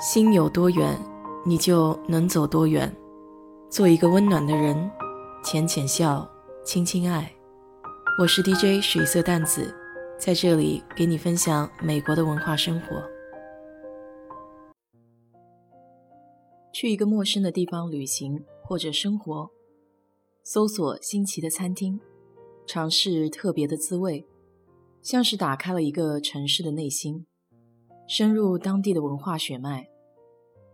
[0.00, 0.96] 心有多远，
[1.44, 2.94] 你就能走多远。
[3.68, 4.88] 做一个温暖的人，
[5.42, 6.24] 浅浅笑，
[6.64, 7.28] 轻轻爱。
[8.20, 9.74] 我是 DJ 水色淡子，
[10.16, 13.02] 在这里给你分享美国的文化生活。
[16.72, 19.50] 去一个陌生的地方旅行或者生活，
[20.44, 21.98] 搜索新奇的餐厅，
[22.68, 24.24] 尝试特别的滋味，
[25.02, 27.26] 像是打开了一个城市的内心。
[28.08, 29.86] 深入当地的文化血脉，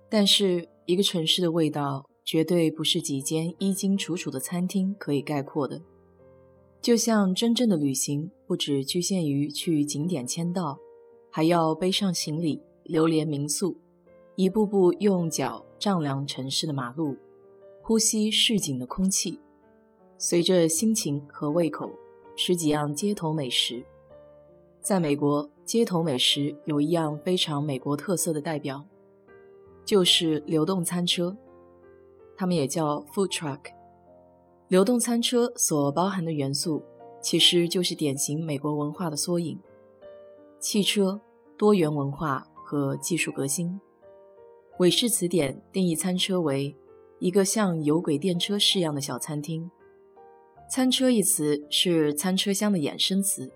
[0.08, 5.82] 但是一个城市的味道绝对不是几间衣襟楚楚的餐厅可以概括的。
[6.80, 10.78] 就像真正的旅行，不只局限于去景点签到，
[11.28, 13.76] 还要背上行李，流连民宿，
[14.36, 17.16] 一步步用脚丈量城市的马路，
[17.82, 19.40] 呼吸市井的空气，
[20.18, 21.90] 随着心情和胃口
[22.36, 23.84] 吃几样街头美食。
[24.80, 25.50] 在美国。
[25.64, 28.84] 街头美食有一样非常美国特色的代表，
[29.84, 31.34] 就是流动餐车，
[32.36, 33.60] 它们也叫 food truck。
[34.68, 36.82] 流动餐车所包含的元素，
[37.22, 39.58] 其实就是典型美国文化的缩影：
[40.58, 41.20] 汽车、
[41.56, 43.80] 多元文化和技术革新。
[44.78, 46.76] 韦氏词典定义餐车为
[47.20, 49.70] 一个像有轨电车式样的小餐厅。
[50.68, 53.50] 餐车一词是餐车厢的衍生词。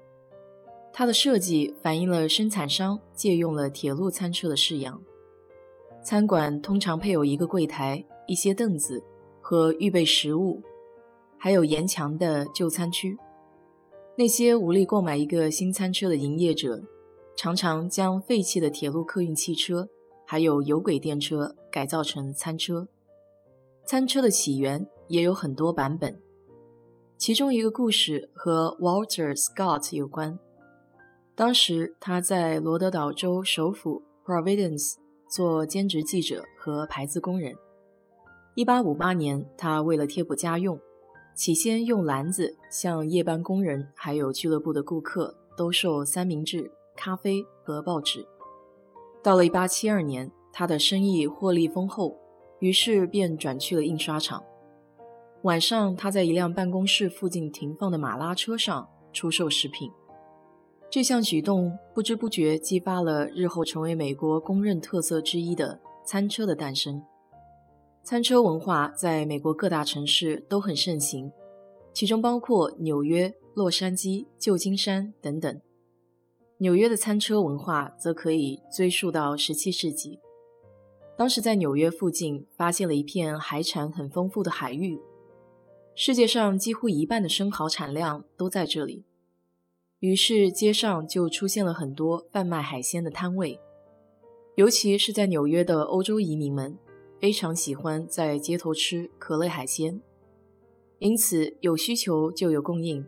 [0.98, 5.00] 它的设计反映了生产商借用了铁路餐车的式样。
[6.02, 9.00] 餐馆通常配有一个柜台、一些凳子
[9.40, 10.60] 和预备食物，
[11.36, 13.16] 还有沿墙的就餐区。
[14.16, 16.82] 那些无力购买一个新餐车的营业者，
[17.36, 19.88] 常常将废弃的铁路客运汽车
[20.26, 22.88] 还有有轨电车改造成餐车。
[23.86, 26.20] 餐车的起源也有很多版本，
[27.16, 30.36] 其中一个故事和 Walter Scott 有关。
[31.38, 34.96] 当时他在罗德岛州首府 Providence
[35.30, 37.54] 做兼职记者和排字工人。
[38.56, 40.80] 1858年，他为了贴补家用，
[41.36, 48.26] 起先用篮子向夜班工人还有俱乐部的顾客兜售三明治、咖啡和报纸。
[49.22, 52.18] 到了1872年，他的生意获利丰厚，
[52.58, 54.42] 于是便转去了印刷厂。
[55.42, 59.88] 晚上，他在一辆办公室附近停放的马拉车上出售食品。
[60.90, 67.02] 这项举动不知不觉激发了日后成为美国公认特色之一的餐车的诞生。
[68.02, 71.30] 餐车文化在美国各大城市都很盛行，
[71.92, 75.60] 其中包括纽约、洛杉矶、旧金山等等。
[76.56, 80.18] 纽约的餐车文化则可以追溯到17世纪，
[81.18, 84.98] 当时在纽约附近发现了一片海产很丰富的海域，
[85.94, 89.04] 世界上几乎一半的生蚝产量都在这里。
[90.00, 93.58] 于是，街上就出现了很多贩卖海鲜的摊位，
[94.54, 96.78] 尤其是在纽约的欧洲移民们
[97.18, 100.00] 非常喜欢在街头吃壳类海鲜，
[101.00, 103.04] 因此有需求就有供应，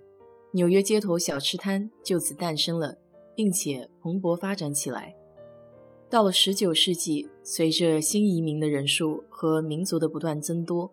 [0.50, 2.98] 纽约街头小吃摊就此诞生了，
[3.36, 5.14] 并且蓬勃发展起来。
[6.08, 10.92] 到了19世纪，随着新移民的人数和民族的不断增多，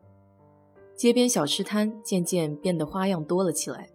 [0.95, 3.89] 街边小吃摊渐渐变得花样多了起来。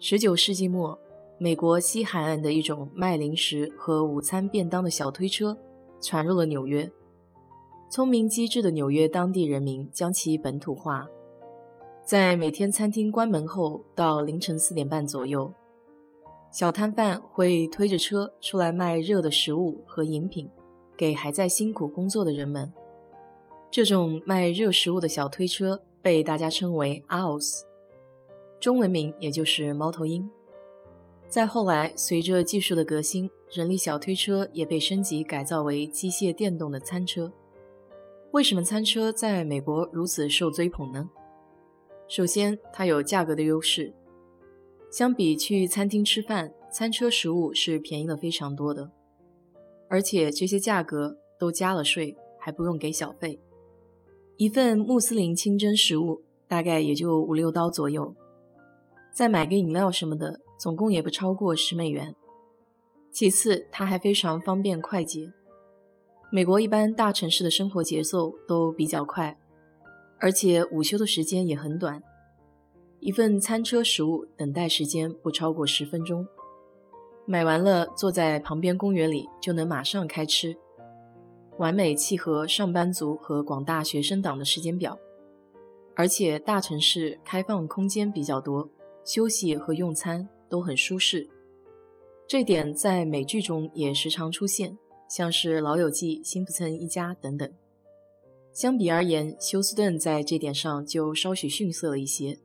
[0.00, 0.98] 19世纪末。
[1.42, 5.58] 美国西海岸的一种卖零食和午餐便当的小推车
[6.00, 6.88] 传入了纽约。
[7.90, 11.04] 聪明机智的纽约当地人民将其本土化，
[12.04, 15.52] 在每天餐厅关门后到凌晨四点半左右，
[16.52, 20.48] 小摊贩会推着车出来卖热的食物和饮品
[20.96, 22.72] 给还在辛苦工作的人们。
[23.68, 27.62] 这种卖热食物的小推车被大家称为 “owls”，
[28.60, 30.30] 中文名也就是猫头鹰。
[31.32, 37.32] 再后来，随着技术的革新，人力小推车也被升级改造为机械电动的餐车。
[38.32, 41.08] 为什么餐车在美国如此受追捧呢？
[42.06, 43.94] 首先，它有价格的优势，
[44.90, 48.90] 相比去餐厅吃饭，餐车食物是便宜了非常多的，
[49.88, 53.40] 而且这些价格都加了税，还不用给小费。
[54.36, 58.14] 一份穆斯林清真食物大概也就五六刀左右，
[59.14, 60.38] 再买个饮料什么的。
[60.62, 62.14] 总共也不超过十美元。
[63.10, 65.32] 其次，它还非常方便快捷。
[66.30, 69.36] 美国一般大城市的生活节奏都比较快，
[70.20, 72.00] 而且午休的时间也很短。
[73.00, 76.24] 一份餐车食物等待时间不超过十分钟，
[77.26, 80.56] 买完了坐在旁边公园里就能马上开吃，
[81.58, 84.96] 完美契合上班族和广大学生党的时间表。
[85.96, 88.70] 而且大城市开放空间比较多，
[89.04, 90.28] 休息和用餐。
[90.52, 91.26] 都很舒适，
[92.28, 94.76] 这点在美剧中也时常出现，
[95.08, 97.50] 像是老友记、辛普森一家等等。
[98.52, 102.38] 相比而言，休斯顿在这点上就稍许逊色了一些。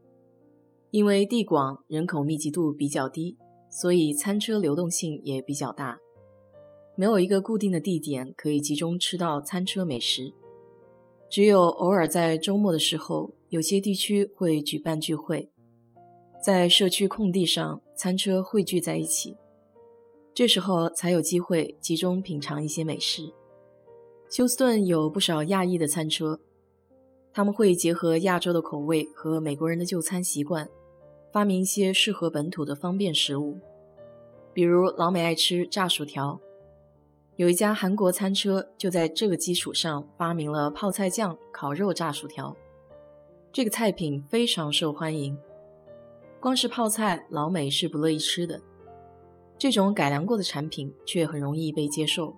[0.92, 3.36] 因为地广人口密集度比较低，
[3.69, 6.00] 所以餐车流动性也比较大，
[6.95, 10.33] 没有一个固定的地点可以集中吃到餐车美食。
[11.30, 15.51] 只有偶尔在周末的时候，有些地区会举办聚会，
[16.42, 19.35] 在社区空地上，餐车汇聚在一起，
[20.31, 23.33] 这时候才有机会集中品尝一些美食。
[24.29, 26.39] 休斯顿有不少亚裔的餐车，
[27.33, 30.69] 他们会结合亚洲的口味和美国人的就餐习惯。
[31.33, 33.57] 发明一些适合本土的方便食物，
[34.53, 36.39] 比如老美爱吃炸薯条，
[37.35, 42.55] 有一家韩国餐车就在这个基础上发明了泡菜酱烤肉炸薯条，
[43.51, 45.38] 这个菜品非常受欢迎。
[46.39, 48.61] 光是泡菜，老美是不乐意吃的，
[49.57, 52.35] 这种改良过的产品却很容易被接受。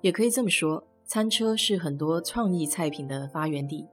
[0.00, 3.86] 也可以这么说，餐车是很多创意菜品的发源地。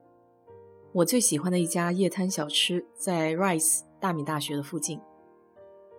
[0.93, 3.81] 我最喜欢的一家夜摊小吃在 Rice。
[4.01, 4.99] 大米大学的附近，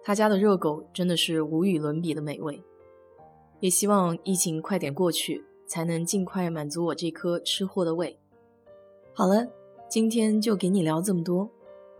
[0.02, 2.60] 他家的热狗真的是无与伦比的美味。
[3.60, 8.18] 也希望疫情快点过去，才能尽快满足我这颗吃货的胃。
[9.12, 9.46] 好了，
[9.88, 11.48] 今天就给你聊这么多。